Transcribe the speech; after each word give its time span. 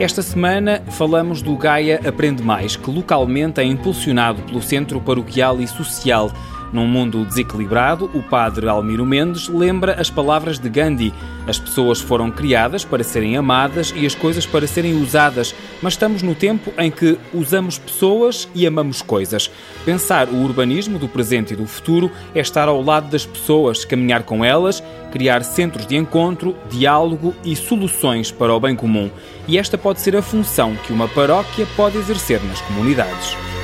Esta 0.00 0.22
semana 0.22 0.80
falamos 0.92 1.42
do 1.42 1.56
Gaia 1.56 2.00
Aprende 2.06 2.40
Mais, 2.40 2.76
que 2.76 2.88
localmente 2.88 3.60
é 3.60 3.64
impulsionado 3.64 4.40
pelo 4.42 4.62
Centro 4.62 5.00
Paroquial 5.00 5.60
e 5.60 5.66
Social 5.66 6.30
num 6.72 6.86
mundo 6.86 7.24
desequilibrado, 7.24 8.10
o 8.14 8.22
padre 8.22 8.68
Almiro 8.68 9.06
Mendes 9.06 9.48
lembra 9.48 10.00
as 10.00 10.10
palavras 10.10 10.58
de 10.58 10.68
Gandhi. 10.68 11.12
As 11.46 11.58
pessoas 11.58 12.00
foram 12.00 12.30
criadas 12.30 12.84
para 12.84 13.02
serem 13.02 13.36
amadas 13.36 13.92
e 13.96 14.04
as 14.04 14.14
coisas 14.14 14.44
para 14.44 14.66
serem 14.66 15.00
usadas, 15.00 15.54
mas 15.80 15.94
estamos 15.94 16.22
no 16.22 16.34
tempo 16.34 16.72
em 16.78 16.90
que 16.90 17.18
usamos 17.32 17.78
pessoas 17.78 18.48
e 18.54 18.66
amamos 18.66 19.00
coisas. 19.00 19.50
Pensar 19.84 20.28
o 20.28 20.36
urbanismo 20.36 20.98
do 20.98 21.08
presente 21.08 21.54
e 21.54 21.56
do 21.56 21.66
futuro 21.66 22.10
é 22.34 22.40
estar 22.40 22.68
ao 22.68 22.82
lado 22.82 23.10
das 23.10 23.24
pessoas, 23.24 23.84
caminhar 23.84 24.22
com 24.24 24.44
elas, 24.44 24.82
criar 25.10 25.42
centros 25.42 25.86
de 25.86 25.96
encontro, 25.96 26.54
diálogo 26.68 27.34
e 27.44 27.56
soluções 27.56 28.30
para 28.30 28.54
o 28.54 28.60
bem 28.60 28.76
comum. 28.76 29.10
E 29.46 29.56
esta 29.56 29.78
pode 29.78 30.00
ser 30.00 30.14
a 30.14 30.22
função 30.22 30.76
que 30.86 30.92
uma 30.92 31.08
paróquia 31.08 31.66
pode 31.74 31.96
exercer 31.96 32.42
nas 32.44 32.60
comunidades. 32.60 33.57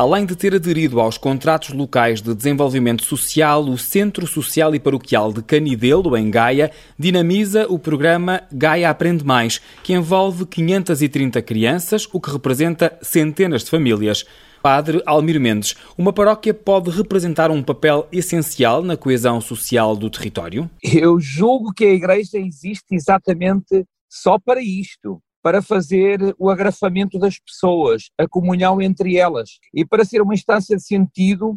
Além 0.00 0.24
de 0.24 0.36
ter 0.36 0.54
aderido 0.54 1.00
aos 1.00 1.18
contratos 1.18 1.70
locais 1.70 2.22
de 2.22 2.32
desenvolvimento 2.32 3.04
social, 3.04 3.64
o 3.64 3.76
Centro 3.76 4.28
Social 4.28 4.72
e 4.72 4.78
Paroquial 4.78 5.32
de 5.32 5.42
Canidelo, 5.42 6.16
em 6.16 6.30
Gaia, 6.30 6.70
dinamiza 6.96 7.66
o 7.68 7.80
programa 7.80 8.44
Gaia 8.52 8.90
Aprende 8.90 9.24
Mais, 9.24 9.60
que 9.82 9.92
envolve 9.92 10.46
530 10.46 11.42
crianças, 11.42 12.06
o 12.12 12.20
que 12.20 12.30
representa 12.30 12.96
centenas 13.02 13.64
de 13.64 13.70
famílias. 13.70 14.24
Padre 14.62 15.02
Almir 15.04 15.40
Mendes, 15.40 15.74
uma 15.98 16.12
paróquia 16.12 16.54
pode 16.54 16.90
representar 16.90 17.50
um 17.50 17.60
papel 17.60 18.06
essencial 18.12 18.84
na 18.84 18.96
coesão 18.96 19.40
social 19.40 19.96
do 19.96 20.08
território? 20.08 20.70
Eu 20.80 21.18
julgo 21.18 21.72
que 21.74 21.84
a 21.84 21.92
Igreja 21.92 22.38
existe 22.38 22.94
exatamente 22.94 23.84
só 24.08 24.38
para 24.38 24.62
isto 24.62 25.20
para 25.42 25.62
fazer 25.62 26.34
o 26.38 26.50
agrafamento 26.50 27.18
das 27.18 27.38
pessoas, 27.38 28.10
a 28.18 28.26
comunhão 28.28 28.80
entre 28.80 29.16
elas 29.16 29.58
e 29.72 29.84
para 29.84 30.04
ser 30.04 30.20
uma 30.20 30.34
instância 30.34 30.76
de 30.76 30.82
sentido 30.82 31.56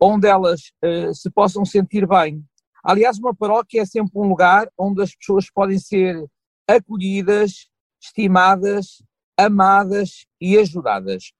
onde 0.00 0.26
elas 0.26 0.72
uh, 0.84 1.14
se 1.14 1.30
possam 1.30 1.64
sentir 1.64 2.06
bem. 2.06 2.44
Aliás, 2.84 3.18
uma 3.18 3.34
paróquia 3.34 3.82
é 3.82 3.86
sempre 3.86 4.18
um 4.18 4.28
lugar 4.28 4.68
onde 4.76 5.02
as 5.02 5.14
pessoas 5.14 5.48
podem 5.50 5.78
ser 5.78 6.24
acolhidas, 6.68 7.68
estimadas, 8.02 9.02
amadas 9.38 10.26
e 10.40 10.58
ajudadas. 10.58 11.32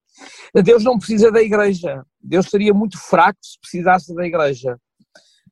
Deus 0.63 0.83
não 0.83 0.97
precisa 0.97 1.31
da 1.31 1.41
igreja. 1.41 2.05
Deus 2.21 2.47
seria 2.47 2.73
muito 2.73 2.97
fraco 2.97 3.39
se 3.41 3.59
precisasse 3.59 4.15
da 4.15 4.25
igreja. 4.25 4.79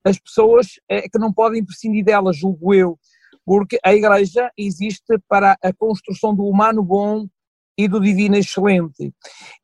As 0.03 0.17
pessoas 0.17 0.79
é 0.89 1.01
que 1.01 1.19
não 1.19 1.33
podem 1.33 1.63
prescindir 1.63 2.05
dela, 2.05 2.33
julgo 2.33 2.73
eu 2.73 2.97
porque 3.45 3.79
a 3.83 3.93
Igreja 3.93 4.51
existe 4.57 5.17
para 5.27 5.57
a 5.61 5.73
construção 5.73 6.35
do 6.35 6.43
humano 6.43 6.83
bom 6.83 7.27
e 7.77 7.87
do 7.87 7.99
divino 7.99 8.35
excelente. 8.35 9.13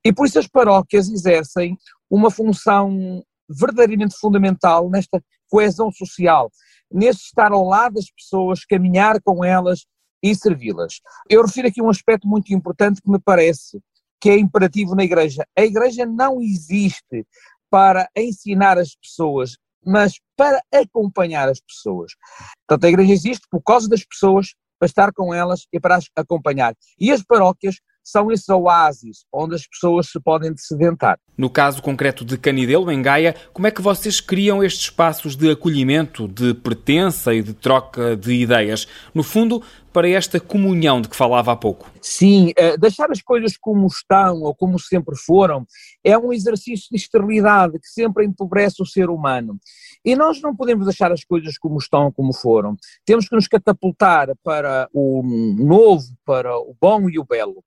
E 0.04 0.14
por 0.14 0.26
isso 0.26 0.40
as 0.40 0.48
paróquias 0.48 1.10
exercem 1.10 1.78
uma 2.10 2.32
função 2.32 3.24
verdadeiramente 3.50 4.16
fundamental 4.18 4.90
nesta 4.90 5.22
coesão 5.50 5.92
social, 5.92 6.52
neste 6.92 7.26
estar 7.26 7.52
ao 7.52 7.64
lado 7.64 7.94
das 7.94 8.12
pessoas, 8.12 8.66
caminhar 8.66 9.22
com 9.22 9.44
elas 9.44 9.86
e 10.22 10.34
servi-las. 10.36 11.00
Eu 11.30 11.46
refiro 11.46 11.68
aqui 11.68 11.82
um 11.82 11.90
aspecto 11.90 12.28
muito 12.28 12.54
importante 12.54 13.02
que 13.02 13.10
me 13.10 13.20
parece 13.20 13.80
que 14.20 14.30
é 14.30 14.38
imperativo 14.38 14.96
na 14.96 15.04
Igreja. 15.04 15.46
A 15.56 15.64
Igreja 15.64 16.06
não 16.06 16.42
existe 16.42 17.26
para 17.70 18.10
ensinar 18.16 18.78
as 18.78 18.96
pessoas, 18.96 19.58
mas 19.86 20.14
para 20.38 20.62
acompanhar 20.74 21.50
as 21.50 21.60
pessoas. 21.60 22.14
Portanto, 22.68 22.86
a 22.86 22.90
igreja 22.90 23.12
existe 23.12 23.48
por 23.50 23.62
causa 23.62 23.90
das 23.90 24.06
pessoas, 24.06 24.54
para 24.80 24.86
estar 24.86 25.12
com 25.12 25.34
elas 25.34 25.66
e 25.74 25.80
para 25.80 25.96
as 25.96 26.06
acompanhar. 26.16 26.76
E 27.00 27.12
as 27.12 27.24
paróquias 27.24 27.78
são 28.08 28.32
esses 28.32 28.48
oásis 28.48 29.26
onde 29.34 29.56
as 29.56 29.68
pessoas 29.68 30.10
se 30.10 30.20
podem 30.20 30.56
sedentar. 30.56 31.20
No 31.38 31.50
caso 31.50 31.82
concreto 31.82 32.24
de 32.24 32.38
Canidelo, 32.38 32.90
em 32.90 33.02
Gaia, 33.02 33.36
como 33.52 33.68
é 33.68 33.72
que 33.72 33.82
vocês 33.82 34.22
criam 34.22 34.64
estes 34.64 34.84
espaços 34.84 35.36
de 35.36 35.52
acolhimento, 35.52 36.28
de 36.28 36.54
pertença 36.54 37.34
e 37.34 37.44
de 37.44 37.54
troca 37.54 38.16
de 38.16 38.32
ideias? 38.32 38.88
No 39.14 39.24
fundo, 39.24 39.62
para 39.92 40.08
esta 40.08 40.40
comunhão 40.40 41.02
de 41.02 41.10
que 41.10 41.16
falava 41.16 41.52
há 41.52 41.56
pouco. 41.56 41.92
Sim, 42.02 42.52
uh, 42.52 42.78
deixar 42.80 43.12
as 43.12 43.22
coisas 43.22 43.58
como 43.58 43.86
estão 43.88 44.42
ou 44.42 44.56
como 44.56 44.80
sempre 44.80 45.18
foram 45.18 45.66
é 46.04 46.18
um 46.18 46.32
exercício 46.32 46.88
de 46.90 46.98
esterilidade 46.98 47.80
que 47.80 47.88
sempre 47.88 48.26
empobrece 48.26 48.82
o 48.82 48.86
ser 48.86 49.10
humano. 49.10 49.60
E 50.08 50.16
nós 50.16 50.42
não 50.42 50.56
podemos 50.56 50.86
deixar 50.86 51.12
as 51.12 51.26
coisas 51.26 51.58
como 51.58 51.78
estão 51.78 52.10
como 52.14 52.32
foram. 52.32 52.78
Temos 53.04 53.28
que 53.28 53.36
nos 53.36 53.46
catapultar 53.46 54.30
para 54.42 54.88
o 54.94 55.22
novo, 55.22 56.06
para 56.24 56.58
o 56.58 56.74
bom 56.80 57.10
e 57.10 57.20
o 57.20 57.26
belo. 57.26 57.62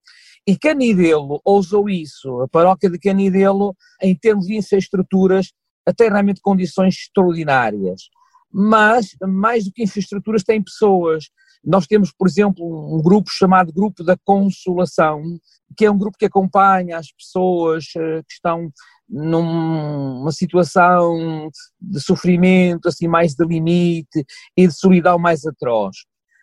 E 0.47 0.57
Canidelo 0.57 1.39
ousou 1.45 1.91
isso, 1.91 2.41
a 2.41 2.49
paróquia 2.49 2.89
de 2.89 2.99
Canidelo, 2.99 3.77
em 4.01 4.17
termos 4.17 4.47
de 4.47 4.57
infraestruturas, 4.57 5.53
até 5.85 6.09
realmente 6.09 6.41
condições 6.41 6.95
extraordinárias. 6.95 8.09
Mas, 8.51 9.15
mais 9.21 9.67
do 9.67 9.73
que 9.73 9.83
infraestruturas, 9.83 10.43
tem 10.43 10.63
pessoas. 10.63 11.29
Nós 11.63 11.87
temos, 11.87 12.11
por 12.11 12.27
exemplo, 12.27 12.65
um 12.65 13.03
grupo 13.03 13.31
chamado 13.31 13.71
Grupo 13.71 14.03
da 14.03 14.17
Consolação, 14.25 15.23
que 15.77 15.85
é 15.85 15.91
um 15.91 15.99
grupo 15.99 16.17
que 16.19 16.25
acompanha 16.25 16.97
as 16.97 17.13
pessoas 17.13 17.85
eh, 17.95 18.23
que 18.27 18.33
estão 18.33 18.73
numa 19.11 20.31
situação 20.31 21.51
de 21.81 22.01
sofrimento 22.01 22.89
assim 22.89 23.09
mais 23.09 23.35
de 23.35 23.45
limite 23.45 24.25
e 24.57 24.67
de 24.67 24.73
solidão 24.73 25.19
mais 25.19 25.45
atroz. 25.45 25.97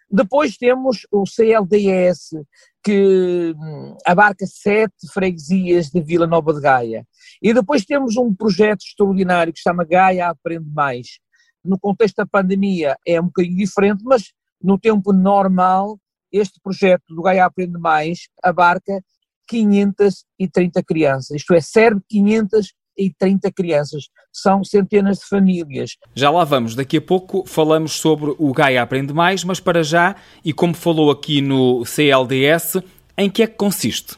Depois 0.09 0.55
temos 0.57 1.05
o 1.11 1.25
CLDS, 1.25 2.29
que 2.81 3.53
hum, 3.57 3.97
abarca 4.05 4.45
sete 4.47 5.11
freguesias 5.11 5.89
de 5.89 6.01
Vila 6.01 6.25
Nova 6.25 6.53
de 6.53 6.61
Gaia. 6.61 7.05
E 7.41 7.53
depois 7.53 7.83
temos 7.83 8.16
um 8.16 8.33
projeto 8.33 8.81
extraordinário 8.81 9.51
que 9.51 9.59
se 9.59 9.63
chama 9.63 9.84
Gaia 9.84 10.29
Aprende 10.29 10.69
Mais. 10.69 11.19
No 11.63 11.78
contexto 11.78 12.16
da 12.17 12.25
pandemia 12.25 12.95
é 13.05 13.19
um 13.19 13.25
bocadinho 13.25 13.57
diferente, 13.57 14.01
mas 14.05 14.31
no 14.61 14.79
tempo 14.79 15.11
normal, 15.11 15.99
este 16.31 16.59
projeto 16.61 17.13
do 17.13 17.22
Gaia 17.22 17.45
Aprende 17.45 17.78
Mais 17.78 18.29
abarca 18.41 19.03
530 19.47 20.84
crianças, 20.84 21.38
isto 21.38 21.53
é, 21.53 21.62
serve 21.62 22.02
500 22.09 22.74
e 22.97 23.13
30 23.13 23.52
crianças. 23.52 24.06
São 24.34 24.63
centenas 24.63 25.19
de 25.19 25.25
famílias. 25.25 25.91
Já 26.16 26.31
lá 26.31 26.44
vamos. 26.44 26.75
Daqui 26.75 26.97
a 26.97 27.02
pouco 27.02 27.44
falamos 27.46 27.94
sobre 27.94 28.35
o 28.38 28.52
Gaia 28.52 28.81
Aprende 28.81 29.13
Mais, 29.13 29.44
mas 29.44 29.59
para 29.59 29.84
já, 29.84 30.16
e 30.44 30.52
como 30.52 30.74
falou 30.74 31.12
aqui 31.12 31.41
no 31.41 31.85
CLDS, 31.85 32.81
em 33.18 33.30
que 33.30 33.44
é 33.44 33.47
que 33.47 33.56
consiste? 33.56 34.16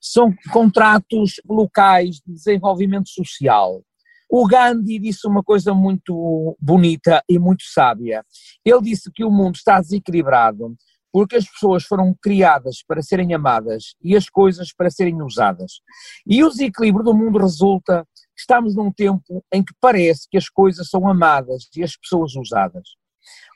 São 0.00 0.32
contratos 0.52 1.34
locais 1.48 2.16
de 2.16 2.34
desenvolvimento 2.34 3.08
social. 3.08 3.82
O 4.30 4.46
Gandhi 4.46 4.98
disse 4.98 5.26
uma 5.26 5.42
coisa 5.42 5.72
muito 5.72 6.56
bonita 6.60 7.22
e 7.28 7.38
muito 7.38 7.64
sábia. 7.64 8.22
Ele 8.62 8.82
disse 8.82 9.10
que 9.10 9.24
o 9.24 9.30
mundo 9.30 9.56
está 9.56 9.80
desequilibrado 9.80 10.76
porque 11.12 11.36
as 11.36 11.48
pessoas 11.48 11.84
foram 11.84 12.14
criadas 12.20 12.82
para 12.86 13.02
serem 13.02 13.34
amadas 13.34 13.94
e 14.02 14.16
as 14.16 14.28
coisas 14.28 14.72
para 14.72 14.90
serem 14.90 15.22
usadas. 15.22 15.80
E 16.26 16.42
o 16.44 16.50
desequilíbrio 16.50 17.04
do 17.04 17.14
mundo 17.14 17.38
resulta 17.38 18.06
que 18.14 18.40
estamos 18.40 18.74
num 18.74 18.92
tempo 18.92 19.44
em 19.52 19.64
que 19.64 19.74
parece 19.80 20.28
que 20.30 20.36
as 20.36 20.48
coisas 20.48 20.88
são 20.88 21.08
amadas 21.08 21.68
e 21.76 21.82
as 21.82 21.96
pessoas 21.96 22.34
usadas. 22.36 22.88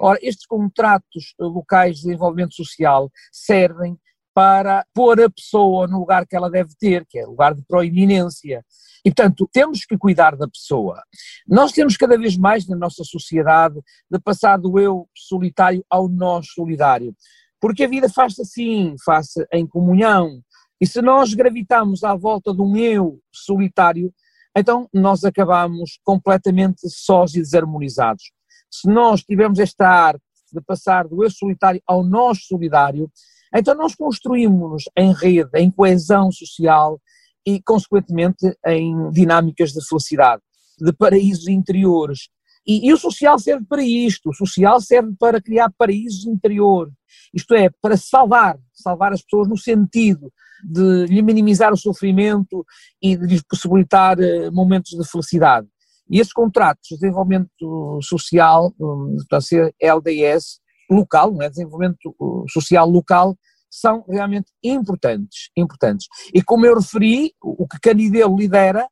Ora, 0.01 0.19
estes 0.23 0.47
contratos 0.47 1.35
locais 1.39 1.97
de 1.97 2.03
desenvolvimento 2.03 2.55
social 2.55 3.11
servem 3.31 3.99
para 4.35 4.85
pôr 4.95 5.21
a 5.21 5.31
pessoa 5.31 5.87
no 5.87 5.99
lugar 5.99 6.27
que 6.27 6.35
ela 6.35 6.51
deve 6.51 6.75
ter, 6.79 7.07
que 7.07 7.19
é 7.19 7.27
lugar 7.27 7.55
de 7.55 7.63
proeminência. 7.63 8.65
E, 9.05 9.11
portanto, 9.11 9.49
temos 9.53 9.85
que 9.85 9.99
cuidar 9.99 10.37
da 10.37 10.49
pessoa. 10.49 11.03
Nós 11.47 11.73
temos 11.73 11.97
cada 11.97 12.17
vez 12.17 12.37
mais 12.37 12.67
na 12.67 12.77
nossa 12.77 13.05
sociedade 13.05 13.81
de 14.11 14.19
passar 14.19 14.59
do 14.59 14.79
eu 14.79 15.09
solitário 15.15 15.85
ao 15.91 16.09
nós 16.09 16.47
solidário. 16.55 17.15
Porque 17.63 17.85
a 17.85 17.89
vida 17.89 18.09
faz-se 18.09 18.43
assim, 18.43 18.97
faz-se 19.05 19.47
em 19.53 19.65
comunhão. 19.65 20.43
E 20.81 20.87
se 20.87 21.01
nós 21.01 21.33
gravitamos 21.33 22.03
à 22.03 22.13
volta 22.17 22.53
de 22.53 22.61
um 22.61 22.77
eu 22.77 23.21
solitário, 23.33 24.13
então 24.59 24.89
nós 24.93 25.23
acabamos 25.23 26.01
completamente 26.03 26.91
sós 26.91 27.35
e 27.35 27.39
desarmonizados. 27.39 28.33
Se 28.69 28.89
nós 28.89 29.23
tivermos 29.23 29.61
esta 29.61 29.89
arte 29.89 30.25
de 30.53 30.61
passar 30.61 31.07
do 31.07 31.23
eu 31.23 31.31
solitário 31.31 31.81
ao 31.87 32.03
nós 32.03 32.45
solidário, 32.47 33.09
então 33.55 33.77
nós 33.77 33.95
construímos 33.95 34.83
em 34.99 35.15
rede, 35.15 35.51
em 35.55 35.71
coesão 35.71 36.33
social 36.33 37.01
e, 37.47 37.63
consequentemente, 37.63 38.57
em 38.67 39.09
dinâmicas 39.11 39.73
de 39.73 39.87
felicidade, 39.87 40.43
de 40.81 40.93
paraísos 40.93 41.47
interiores. 41.47 42.29
E, 42.67 42.89
e 42.89 42.93
o 42.93 42.97
social 42.97 43.39
serve 43.39 43.65
para 43.67 43.83
isto, 43.83 44.31
o 44.31 44.35
social 44.35 44.81
serve 44.81 45.15
para 45.19 45.41
criar 45.41 45.73
paraísos 45.77 46.27
interiores 46.27 46.93
isto 47.35 47.55
é, 47.55 47.71
para 47.81 47.97
salvar, 47.97 48.59
salvar 48.73 49.13
as 49.13 49.23
pessoas 49.23 49.49
no 49.49 49.57
sentido 49.57 50.33
de 50.63 51.07
lhe 51.07 51.23
minimizar 51.23 51.73
o 51.73 51.77
sofrimento 51.77 52.65
e 53.01 53.17
de 53.17 53.27
lhes 53.27 53.43
possibilitar 53.43 54.19
uh, 54.19 54.53
momentos 54.53 54.93
de 54.93 55.09
felicidade. 55.09 55.67
E 56.11 56.21
esses 56.21 56.33
contratos 56.33 56.89
de 56.89 56.97
desenvolvimento 56.97 57.99
social, 58.03 58.73
hum, 58.79 59.17
portanto, 59.29 59.75
LDS, 59.81 60.61
local, 60.91 61.33
não 61.33 61.43
é? 61.43 61.49
desenvolvimento 61.49 62.15
social 62.49 62.89
local, 62.89 63.37
são 63.71 64.05
realmente 64.07 64.53
importantes, 64.63 65.51
importantes. 65.57 66.07
E 66.35 66.43
como 66.43 66.67
eu 66.67 66.75
referi, 66.75 67.33
o 67.43 67.67
que 67.67 67.81
Canidelo 67.81 68.37
lidera 68.37 68.87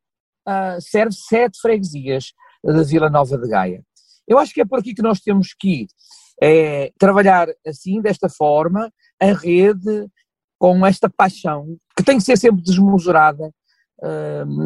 uh, 0.48 0.80
serve 0.80 1.12
sete 1.12 1.60
freguesias 1.60 2.32
da 2.62 2.82
Vila 2.82 3.08
Nova 3.08 3.38
de 3.38 3.48
Gaia. 3.48 3.82
Eu 4.26 4.38
acho 4.38 4.52
que 4.52 4.60
é 4.60 4.64
por 4.64 4.78
aqui 4.78 4.94
que 4.94 5.02
nós 5.02 5.20
temos 5.20 5.54
que 5.58 5.86
é, 6.40 6.92
trabalhar 6.98 7.48
assim, 7.66 8.00
desta 8.00 8.28
forma, 8.28 8.92
a 9.20 9.32
rede, 9.32 10.08
com 10.58 10.84
esta 10.86 11.08
paixão, 11.08 11.76
que 11.96 12.02
tem 12.02 12.18
que 12.18 12.24
ser 12.24 12.36
sempre 12.36 12.62
desmesurada, 12.62 13.50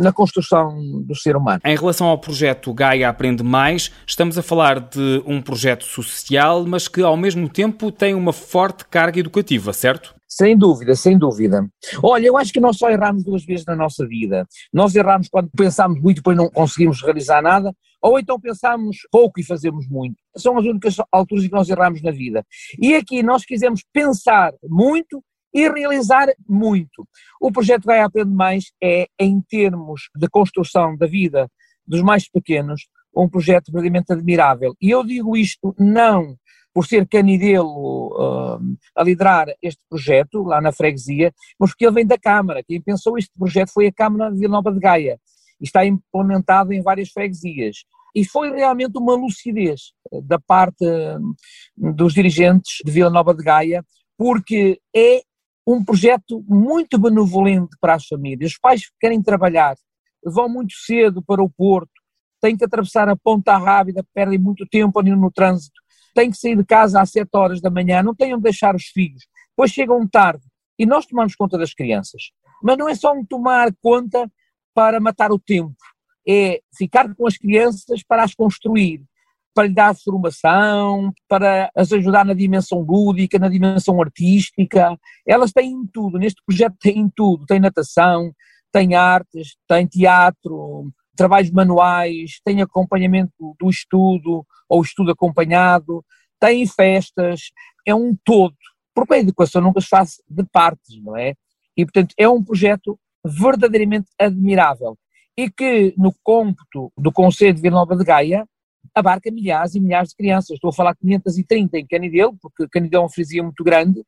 na 0.00 0.12
construção 0.12 1.02
do 1.04 1.14
ser 1.14 1.36
humano. 1.36 1.60
Em 1.64 1.76
relação 1.76 2.06
ao 2.06 2.18
projeto 2.18 2.72
Gaia 2.72 3.08
Aprende 3.08 3.42
Mais, 3.42 3.90
estamos 4.06 4.38
a 4.38 4.42
falar 4.42 4.80
de 4.80 5.22
um 5.26 5.42
projeto 5.42 5.84
social, 5.84 6.64
mas 6.66 6.88
que 6.88 7.02
ao 7.02 7.16
mesmo 7.16 7.48
tempo 7.48 7.90
tem 7.90 8.14
uma 8.14 8.32
forte 8.32 8.84
carga 8.86 9.18
educativa, 9.18 9.72
certo? 9.72 10.14
Sem 10.28 10.56
dúvida, 10.56 10.96
sem 10.96 11.16
dúvida. 11.16 11.64
Olha, 12.02 12.26
eu 12.26 12.36
acho 12.36 12.52
que 12.52 12.58
nós 12.58 12.76
só 12.76 12.90
erramos 12.90 13.22
duas 13.22 13.44
vezes 13.44 13.64
na 13.66 13.76
nossa 13.76 14.04
vida. 14.06 14.46
Nós 14.72 14.94
erramos 14.94 15.28
quando 15.28 15.48
pensamos 15.56 16.00
muito 16.00 16.18
e 16.18 16.20
depois 16.20 16.36
não 16.36 16.50
conseguimos 16.50 17.00
realizar 17.02 17.40
nada, 17.40 17.72
ou 18.02 18.18
então 18.18 18.40
pensamos 18.40 18.98
pouco 19.12 19.38
e 19.38 19.44
fazemos 19.44 19.88
muito. 19.88 20.16
São 20.36 20.58
as 20.58 20.64
únicas 20.64 20.96
alturas 21.12 21.44
em 21.44 21.48
que 21.48 21.54
nós 21.54 21.68
erramos 21.68 22.02
na 22.02 22.10
vida. 22.10 22.44
E 22.80 22.94
aqui 22.94 23.22
nós 23.22 23.44
quisemos 23.44 23.84
pensar 23.92 24.52
muito 24.68 25.22
e 25.54 25.68
realizar 25.68 26.26
muito. 26.48 27.06
O 27.40 27.52
projeto 27.52 27.86
Gaia 27.86 28.06
Aprende 28.06 28.34
Mais 28.34 28.72
é, 28.82 29.06
em 29.18 29.40
termos 29.40 30.10
de 30.16 30.28
construção 30.28 30.96
da 30.96 31.06
vida 31.06 31.48
dos 31.86 32.02
mais 32.02 32.28
pequenos, 32.28 32.88
um 33.16 33.28
projeto 33.28 33.66
verdadeiramente 33.66 34.12
admirável. 34.12 34.74
E 34.80 34.90
eu 34.90 35.04
digo 35.04 35.36
isto 35.36 35.74
não 35.78 36.36
por 36.74 36.84
ser 36.86 37.06
Canidelo 37.06 38.08
uh, 38.08 38.76
a 38.96 39.04
liderar 39.04 39.46
este 39.62 39.80
projeto 39.88 40.42
lá 40.42 40.60
na 40.60 40.72
freguesia, 40.72 41.32
mas 41.58 41.70
porque 41.70 41.86
ele 41.86 41.94
vem 41.94 42.06
da 42.06 42.18
Câmara. 42.18 42.64
Quem 42.64 42.82
pensou 42.82 43.16
este 43.16 43.30
projeto 43.38 43.72
foi 43.72 43.86
a 43.86 43.92
Câmara 43.92 44.32
de 44.32 44.40
Vila 44.40 44.54
Nova 44.54 44.72
de 44.72 44.80
Gaia 44.80 45.20
e 45.60 45.64
está 45.64 45.86
implementado 45.86 46.72
em 46.72 46.82
várias 46.82 47.10
freguesias. 47.10 47.84
E 48.12 48.24
foi 48.24 48.50
realmente 48.50 48.98
uma 48.98 49.14
lucidez 49.14 49.92
da 50.24 50.38
parte 50.38 50.84
dos 51.76 52.12
dirigentes 52.12 52.78
de 52.84 52.90
Vila 52.90 53.10
Nova 53.10 53.32
de 53.32 53.44
Gaia, 53.44 53.84
porque 54.18 54.80
é 54.94 55.22
um 55.66 55.84
projeto 55.84 56.44
muito 56.46 56.98
benevolente 56.98 57.76
para 57.80 57.94
as 57.94 58.06
famílias. 58.06 58.52
Os 58.52 58.58
pais 58.58 58.86
que 58.86 58.94
querem 59.00 59.22
trabalhar 59.22 59.76
vão 60.24 60.48
muito 60.48 60.74
cedo 60.74 61.22
para 61.22 61.42
o 61.42 61.50
Porto, 61.50 61.92
têm 62.40 62.56
que 62.56 62.64
atravessar 62.64 63.08
a 63.08 63.16
Ponta 63.16 63.56
Rábida, 63.56 64.04
perdem 64.12 64.38
muito 64.38 64.66
tempo 64.66 64.98
ali 64.98 65.10
no 65.10 65.30
trânsito, 65.30 65.80
têm 66.14 66.30
que 66.30 66.36
sair 66.36 66.56
de 66.56 66.64
casa 66.64 67.00
às 67.00 67.10
7 67.10 67.28
horas 67.34 67.60
da 67.60 67.70
manhã, 67.70 68.02
não 68.02 68.14
têm 68.14 68.34
onde 68.34 68.42
deixar 68.42 68.74
os 68.74 68.84
filhos, 68.84 69.26
depois 69.50 69.70
chegam 69.70 70.06
tarde 70.06 70.44
e 70.78 70.84
nós 70.84 71.06
tomamos 71.06 71.34
conta 71.34 71.56
das 71.56 71.72
crianças. 71.72 72.30
Mas 72.62 72.76
não 72.76 72.88
é 72.88 72.94
só 72.94 73.12
um 73.12 73.24
tomar 73.24 73.72
conta 73.82 74.30
para 74.74 75.00
matar 75.00 75.32
o 75.32 75.38
tempo, 75.38 75.76
é 76.26 76.60
ficar 76.76 77.14
com 77.14 77.26
as 77.26 77.36
crianças 77.36 78.02
para 78.02 78.24
as 78.24 78.34
construir, 78.34 79.02
para 79.54 79.68
lhe 79.68 79.74
dar 79.74 79.94
formação, 79.94 81.12
para 81.28 81.70
as 81.74 81.92
ajudar 81.92 82.24
na 82.24 82.34
dimensão 82.34 82.80
lúdica, 82.80 83.38
na 83.38 83.48
dimensão 83.48 84.00
artística. 84.02 84.98
Elas 85.26 85.52
têm 85.52 85.86
tudo, 85.92 86.18
neste 86.18 86.42
projeto 86.44 86.74
têm 86.80 87.08
tudo, 87.14 87.46
tem 87.46 87.60
natação, 87.60 88.32
tem 88.72 88.94
artes, 88.94 89.56
tem 89.68 89.86
teatro, 89.86 90.90
trabalhos 91.16 91.50
manuais, 91.52 92.40
tem 92.44 92.60
acompanhamento 92.60 93.54
do 93.58 93.70
estudo 93.70 94.44
ou 94.68 94.82
estudo 94.82 95.12
acompanhado, 95.12 96.04
tem 96.40 96.66
festas, 96.66 97.52
é 97.86 97.94
um 97.94 98.16
todo, 98.24 98.56
porque 98.92 99.14
a 99.14 99.18
educação 99.18 99.62
nunca 99.62 99.80
se 99.80 99.88
faz 99.88 100.16
de 100.28 100.44
partes, 100.44 101.00
não 101.02 101.16
é? 101.16 101.34
E 101.76 101.84
portanto 101.84 102.14
é 102.18 102.28
um 102.28 102.42
projeto 102.42 102.98
verdadeiramente 103.24 104.08
admirável 104.18 104.98
e 105.36 105.50
que 105.50 105.94
no 105.96 106.12
cômputo 106.22 106.92
do 106.96 107.12
Conselho 107.12 107.54
de 107.54 107.62
Vila 107.62 107.76
Nova 107.76 107.96
de 107.96 108.04
Gaia 108.04 108.46
abarca 108.94 109.30
milhares 109.30 109.74
e 109.74 109.80
milhares 109.80 110.10
de 110.10 110.16
crianças. 110.16 110.50
Estou 110.50 110.70
a 110.70 110.72
falar 110.72 110.94
530 110.96 111.78
em 111.78 111.86
Canidelo, 111.86 112.36
porque 112.40 112.68
Canidelo 112.68 113.02
é 113.02 113.04
uma 113.04 113.10
freguesia 113.10 113.42
muito 113.42 113.62
grande. 113.62 114.02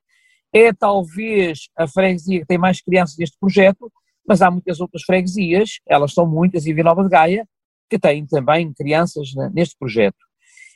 É 0.53 0.73
talvez 0.73 1.69
a 1.77 1.87
freguesia 1.87 2.41
que 2.41 2.47
tem 2.47 2.59
mais 2.59 2.81
crianças 2.81 3.17
neste 3.19 3.39
projeto, 3.39 3.93
mas 4.27 4.43
há 4.43 4.51
muitas 4.51 4.81
outras 4.81 5.03
freguesias, 5.03 5.79
elas 5.87 6.13
são 6.13 6.27
muitas, 6.27 6.67
e 6.67 6.73
Vila 6.73 6.91
Nova 6.91 7.03
de 7.03 7.09
Gaia, 7.09 7.47
que 7.89 7.99
têm 7.99 8.27
também 8.27 8.73
crianças 8.73 9.29
neste 9.53 9.77
projeto. 9.79 10.17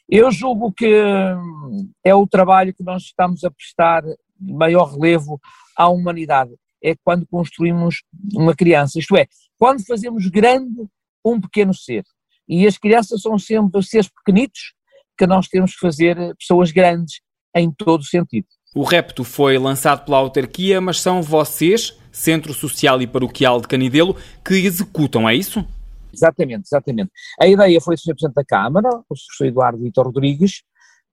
Eu 0.08 0.30
julgo 0.30 0.72
que 0.72 0.86
hum, 0.86 1.90
é 2.04 2.14
o 2.14 2.26
trabalho 2.26 2.74
que 2.74 2.82
nós 2.82 3.02
estamos 3.04 3.44
a 3.44 3.50
prestar 3.50 4.02
maior 4.40 4.92
relevo 4.92 5.40
à 5.76 5.88
humanidade. 5.88 6.52
É 6.82 6.94
quando 7.04 7.26
construímos 7.26 8.02
uma 8.34 8.54
criança, 8.54 8.98
isto 8.98 9.16
é, 9.16 9.26
quando 9.58 9.84
fazemos 9.86 10.26
grande 10.26 10.86
um 11.24 11.40
pequeno 11.40 11.74
ser. 11.74 12.04
E 12.50 12.66
as 12.66 12.76
crianças 12.76 13.22
são 13.22 13.38
sempre 13.38 13.80
seres 13.80 14.08
pequenitos 14.08 14.74
que 15.16 15.24
nós 15.24 15.46
temos 15.46 15.72
que 15.72 15.78
fazer 15.78 16.34
pessoas 16.36 16.72
grandes 16.72 17.20
em 17.54 17.70
todo 17.70 18.00
o 18.00 18.04
sentido. 18.04 18.48
O 18.74 18.82
repto 18.82 19.22
foi 19.22 19.56
lançado 19.56 20.04
pela 20.04 20.18
autarquia, 20.18 20.80
mas 20.80 21.00
são 21.00 21.22
vocês, 21.22 21.96
Centro 22.10 22.52
Social 22.52 23.00
e 23.00 23.06
Paroquial 23.06 23.60
de 23.60 23.68
Canidelo, 23.68 24.16
que 24.44 24.54
executam, 24.54 25.28
é 25.28 25.34
isso? 25.34 25.64
Exatamente, 26.12 26.64
exatamente. 26.66 27.12
A 27.40 27.46
ideia 27.46 27.80
foi 27.80 27.94
do 27.94 28.00
Sr. 28.00 28.14
Presidente 28.14 28.34
da 28.34 28.44
Câmara, 28.44 28.88
o 29.08 29.14
Sr. 29.14 29.46
Eduardo 29.46 29.82
Vitor 29.82 30.06
Rodrigues, 30.06 30.64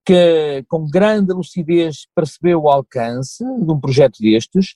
que 0.04 0.64
com 0.68 0.90
grande 0.90 1.32
lucidez 1.32 2.08
percebeu 2.16 2.62
o 2.62 2.68
alcance 2.68 3.44
de 3.44 3.70
um 3.70 3.78
projeto 3.78 4.18
destes, 4.20 4.74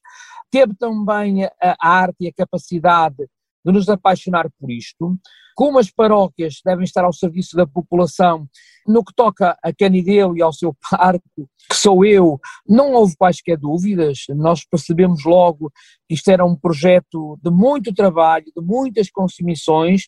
teve 0.48 0.74
também 0.74 1.44
a 1.60 1.76
arte 1.80 2.18
e 2.20 2.28
a 2.28 2.32
capacidade 2.32 3.26
de 3.64 3.72
nos 3.72 3.88
apaixonar 3.88 4.48
por 4.58 4.70
isto, 4.70 5.18
como 5.54 5.78
as 5.78 5.90
paróquias 5.90 6.60
devem 6.64 6.84
estar 6.84 7.04
ao 7.04 7.12
serviço 7.12 7.56
da 7.56 7.66
população, 7.66 8.48
no 8.86 9.04
que 9.04 9.14
toca 9.14 9.56
a 9.62 9.72
Canidelo 9.72 10.36
e 10.36 10.42
ao 10.42 10.52
seu 10.52 10.74
parque, 10.90 11.22
que 11.36 11.76
sou 11.76 12.04
eu, 12.04 12.40
não 12.66 12.92
houve 12.92 13.16
quaisquer 13.16 13.56
dúvidas, 13.56 14.24
nós 14.30 14.64
percebemos 14.64 15.24
logo 15.24 15.70
que 16.08 16.14
isto 16.14 16.30
era 16.30 16.44
um 16.44 16.56
projeto 16.56 17.38
de 17.42 17.50
muito 17.50 17.92
trabalho, 17.94 18.46
de 18.46 18.62
muitas 18.62 19.10
consumições, 19.10 20.04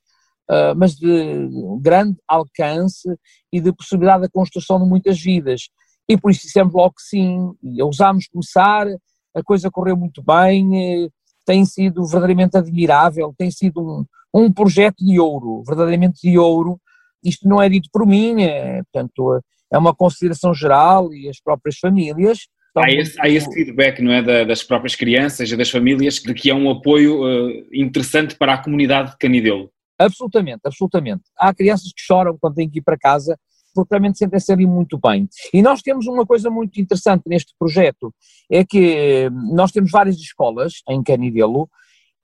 uh, 0.51 0.75
mas 0.77 0.95
de 0.95 1.49
grande 1.81 2.17
alcance 2.27 3.09
e 3.53 3.61
de 3.61 3.73
possibilidade 3.73 4.23
da 4.23 4.29
construção 4.29 4.83
de 4.83 4.89
muitas 4.89 5.21
vidas. 5.21 5.69
E 6.09 6.19
por 6.19 6.31
isso 6.31 6.43
dissemos 6.43 6.75
logo 6.75 6.95
que 6.95 7.03
sim, 7.03 7.53
e 7.63 7.83
ousámos 7.83 8.27
começar, 8.29 8.87
a 9.35 9.43
coisa 9.43 9.71
correu 9.71 9.97
muito 9.97 10.23
bem, 10.23 11.05
eh, 11.05 11.09
tem 11.45 11.65
sido 11.65 12.05
verdadeiramente 12.07 12.57
admirável, 12.57 13.35
tem 13.37 13.51
sido 13.51 13.81
um, 13.81 14.05
um 14.35 14.53
projeto 14.53 15.05
de 15.05 15.19
ouro, 15.19 15.63
verdadeiramente 15.67 16.21
de 16.23 16.39
ouro. 16.39 16.81
Isto 17.23 17.49
não 17.49 17.61
é 17.61 17.69
dito 17.69 17.89
por 17.93 18.07
mim, 18.07 18.43
é, 18.43 18.83
portanto, 18.93 19.41
é 19.73 19.79
uma 19.79 19.95
consideração 19.95 20.55
geral 20.55 21.13
e 21.13 21.29
as 21.29 21.41
próprias 21.41 21.79
famílias. 21.79 22.41
Há 22.77 22.91
esse, 22.91 23.21
há 23.21 23.29
esse, 23.29 23.53
feedback, 23.53 24.03
não 24.03 24.13
é, 24.13 24.21
da, 24.21 24.45
das 24.45 24.63
próprias 24.63 24.97
crianças 24.97 25.51
e 25.51 25.57
das 25.57 25.71
famílias, 25.71 26.17
de 26.17 26.35
que 26.35 26.51
é 26.51 26.55
um 26.55 26.69
apoio 26.71 27.23
uh, 27.23 27.67
interessante 27.73 28.35
para 28.35 28.55
a 28.55 28.59
comunidade 28.59 29.13
de 29.13 29.19
Canidelo. 29.19 29.71
Absolutamente, 29.97 30.61
absolutamente. 30.65 31.23
Há 31.39 31.55
crianças 31.55 31.93
que 31.93 32.03
choram 32.03 32.37
quando 32.39 32.57
têm 32.57 32.69
que 32.69 32.81
ir 32.81 32.83
para 32.83 32.99
casa 32.99 33.39
porque 33.75 33.95
realmente 33.95 34.19
sentem-se 34.19 34.53
ali 34.53 34.67
muito 34.67 34.99
bem. 34.99 35.29
E 35.53 35.61
nós 35.63 35.83
temos 35.83 36.07
uma 36.07 36.25
coisa 36.25 36.51
muito 36.51 36.81
interessante 36.81 37.23
neste 37.27 37.55
projeto, 37.59 38.15
é 38.51 38.65
que 38.65 39.29
nós 39.53 39.73
temos 39.73 39.91
várias 39.91 40.17
escolas 40.17 40.75
em 40.89 41.03
Canidelo 41.03 41.69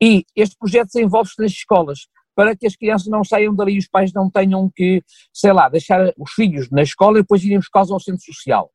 e 0.00 0.24
este 0.34 0.56
projeto 0.56 0.88
desenvolve-se 0.92 1.40
nas 1.40 1.52
escolas 1.52 2.00
para 2.34 2.56
que 2.56 2.66
as 2.66 2.74
crianças 2.74 3.08
não 3.08 3.22
saiam 3.22 3.54
dali 3.54 3.74
e 3.74 3.78
os 3.78 3.88
pais 3.88 4.12
não 4.14 4.30
tenham 4.30 4.70
que, 4.74 5.02
sei 5.32 5.52
lá, 5.52 5.68
deixar 5.68 6.12
os 6.16 6.32
filhos 6.32 6.70
na 6.70 6.82
escola 6.82 7.18
e 7.18 7.22
depois 7.22 7.44
irem 7.44 7.58
buscá-los 7.58 7.90
ao 7.90 8.00
centro 8.00 8.24
social. 8.24 8.70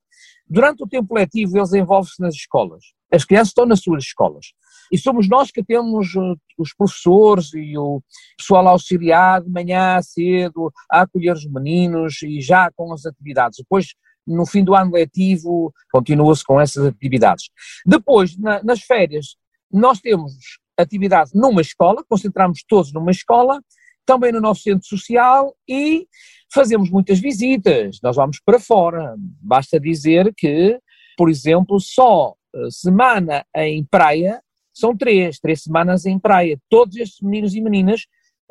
Durante 0.47 0.83
o 0.83 0.87
tempo 0.87 1.15
letivo 1.15 1.57
eles 1.57 1.73
envolvem-se 1.73 2.21
nas 2.21 2.35
escolas. 2.35 2.83
As 3.11 3.25
crianças 3.25 3.49
estão 3.49 3.65
nas 3.65 3.79
suas 3.79 4.03
escolas. 4.03 4.47
E 4.91 4.97
somos 4.97 5.27
nós 5.27 5.51
que 5.51 5.63
temos 5.63 6.13
uh, 6.15 6.37
os 6.57 6.73
professores 6.73 7.53
e 7.53 7.77
o 7.77 8.01
pessoal 8.37 8.67
auxiliar 8.67 9.41
de 9.41 9.49
manhã 9.49 10.01
cedo 10.01 10.71
a 10.91 11.01
acolher 11.01 11.33
os 11.33 11.45
meninos 11.45 12.21
e 12.23 12.41
já 12.41 12.71
com 12.75 12.93
as 12.93 13.05
atividades. 13.05 13.59
Depois, 13.59 13.93
no 14.25 14.45
fim 14.45 14.63
do 14.63 14.75
ano 14.75 14.91
letivo, 14.91 15.73
continua-se 15.91 16.43
com 16.43 16.59
essas 16.59 16.85
atividades. 16.85 17.49
Depois, 17.85 18.37
na, 18.37 18.63
nas 18.63 18.81
férias, 18.81 19.35
nós 19.71 19.99
temos 19.99 20.33
atividades 20.77 21.33
numa 21.33 21.61
escola, 21.61 22.03
concentramos 22.07 22.63
todos 22.67 22.91
numa 22.91 23.11
escola, 23.11 23.61
também 24.05 24.31
no 24.31 24.39
nosso 24.39 24.61
centro 24.61 24.85
social 24.87 25.55
e 25.67 26.07
fazemos 26.53 26.89
muitas 26.89 27.19
visitas. 27.19 27.99
Nós 28.03 28.15
vamos 28.15 28.39
para 28.39 28.59
fora. 28.59 29.15
Basta 29.17 29.79
dizer 29.79 30.33
que, 30.35 30.79
por 31.17 31.29
exemplo, 31.29 31.79
só 31.79 32.31
uh, 32.31 32.71
semana 32.71 33.45
em 33.55 33.83
praia 33.83 34.41
são 34.75 34.95
três, 34.95 35.39
três 35.39 35.63
semanas 35.63 36.05
em 36.05 36.19
praia. 36.19 36.59
Todos 36.69 36.95
estes 36.97 37.21
meninos 37.21 37.55
e 37.55 37.61
meninas 37.61 38.01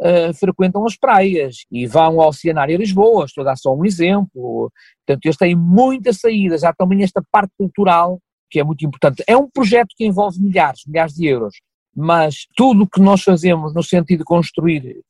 uh, 0.00 0.33
frequentam 0.35 0.85
as 0.87 0.97
praias 0.97 1.59
e 1.71 1.87
vão 1.87 2.21
ao 2.21 2.28
Oceanário 2.28 2.78
Lisboa, 2.78 3.26
estou 3.26 3.43
a 3.43 3.47
dar 3.47 3.57
só 3.57 3.75
um 3.75 3.85
exemplo. 3.85 4.73
Portanto, 5.07 5.26
eles 5.26 5.37
têm 5.37 5.54
muitas 5.54 6.19
saídas, 6.19 6.64
há 6.64 6.73
também 6.73 7.02
esta 7.02 7.23
parte 7.31 7.52
cultural 7.59 8.19
que 8.50 8.61
é 8.61 8.64
muito 8.64 8.87
importante. 8.87 9.23
É 9.26 9.37
um 9.37 9.50
projeto 9.50 9.88
que 9.97 10.07
envolve 10.07 10.40
milhares, 10.40 10.83
milhares 10.87 11.14
de 11.14 11.26
euros, 11.26 11.57
mas 11.95 12.47
tudo 12.57 12.85
o 12.85 12.88
que 12.88 13.00
nós 13.00 13.23
fazemos 13.23 13.75
no 13.75 13.83
sentido 13.83 14.21
de 14.21 14.25
construir 14.25 15.02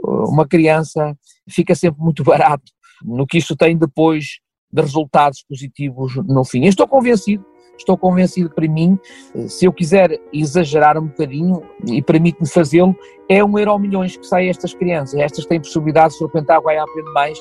uma 0.00 0.46
criança 0.46 1.16
fica 1.48 1.74
sempre 1.74 2.00
muito 2.00 2.22
barato 2.24 2.70
no 3.04 3.26
que 3.26 3.38
isso 3.38 3.56
tem 3.56 3.76
depois 3.76 4.38
de 4.72 4.80
resultados 4.80 5.44
positivos 5.48 6.16
no 6.16 6.44
fim. 6.44 6.62
Eu 6.62 6.70
estou 6.70 6.88
convencido 6.88 7.44
estou 7.76 7.96
convencido 7.96 8.50
para 8.50 8.68
mim, 8.68 8.98
se 9.46 9.64
eu 9.64 9.72
quiser 9.72 10.20
exagerar 10.32 10.98
um 10.98 11.06
bocadinho, 11.06 11.62
e 11.86 12.02
permite-me 12.02 12.48
fazê-lo, 12.48 12.96
é 13.28 13.44
um 13.44 13.58
euro 13.58 13.78
milhões 13.78 14.16
que 14.16 14.26
sai 14.26 14.46
a 14.46 14.50
estas 14.50 14.74
crianças. 14.74 15.18
Estas 15.18 15.46
têm 15.46 15.60
possibilidade 15.60 16.12
de 16.12 16.18
frequentar 16.18 16.56
a 16.56 16.60
Guaiá 16.60 16.84
Aprende 16.84 17.12
Mais, 17.12 17.38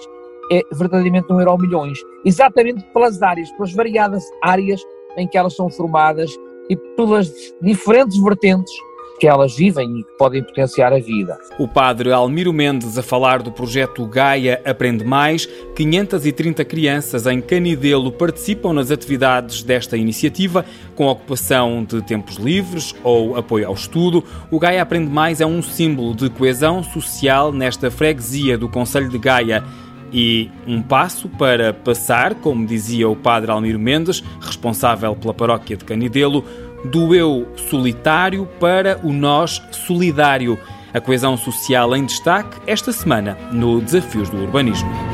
é 0.52 0.62
verdadeiramente 0.74 1.32
um 1.32 1.40
euro 1.40 1.58
milhões. 1.58 1.98
Exatamente 2.26 2.84
pelas 2.94 3.22
áreas, 3.22 3.52
pelas 3.52 3.74
variadas 3.74 4.24
áreas 4.44 4.82
em 5.18 5.28
que 5.28 5.38
elas 5.38 5.56
são 5.56 5.70
formadas 5.70 6.32
e 6.70 6.76
pelas 6.96 7.32
diferentes 7.62 8.22
vertentes 8.22 8.74
que 9.22 9.28
elas 9.28 9.56
vivem 9.56 10.00
e 10.00 10.04
que 10.04 10.18
podem 10.18 10.42
potenciar 10.42 10.92
a 10.92 10.98
vida. 10.98 11.38
O 11.60 11.68
padre 11.68 12.12
Almiro 12.12 12.52
Mendes 12.52 12.98
a 12.98 13.04
falar 13.04 13.44
do 13.44 13.52
projeto 13.52 14.04
Gaia 14.08 14.60
Aprende 14.66 15.06
Mais. 15.06 15.48
530 15.76 16.66
crianças 16.66 17.28
em 17.28 17.40
Canidelo 17.40 18.12
participam 18.12 18.74
nas 18.74 18.90
atividades 18.90 19.62
desta 19.62 19.96
iniciativa, 19.96 20.66
com 20.96 21.06
ocupação 21.06 21.84
de 21.84 22.02
tempos 22.02 22.38
livres 22.38 22.96
ou 23.04 23.38
apoio 23.38 23.68
ao 23.68 23.76
estudo. 23.76 24.24
O 24.50 24.58
Gaia 24.58 24.82
Aprende 24.82 25.12
Mais 25.12 25.40
é 25.40 25.46
um 25.46 25.62
símbolo 25.62 26.16
de 26.16 26.28
coesão 26.28 26.82
social 26.84 27.54
nesta 27.54 27.92
freguesia 27.92 28.58
do 28.58 28.68
Conselho 28.68 29.08
de 29.08 29.20
Gaia 29.20 29.64
e 30.12 30.50
um 30.68 30.82
passo 30.82 31.30
para 31.30 31.74
passar, 31.74 32.36
como 32.36 32.66
dizia 32.66 33.08
o 33.08 33.16
padre 33.16 33.52
Almiro 33.52 33.80
Mendes, 33.80 34.22
responsável 34.42 35.16
pela 35.16 35.34
paróquia 35.34 35.78
de 35.78 35.86
Canidelo, 35.86 36.44
do 36.86 37.14
eu 37.16 37.48
solitário 37.56 38.48
para 38.60 39.00
o 39.04 39.12
nós 39.12 39.62
solidário. 39.72 40.58
A 40.94 41.00
coesão 41.00 41.38
social 41.38 41.96
em 41.96 42.06
destaque 42.06 42.60
esta 42.68 42.92
semana 42.92 43.38
no 43.52 43.82
Desafios 43.82 44.30
do 44.30 44.38
Urbanismo. 44.38 45.11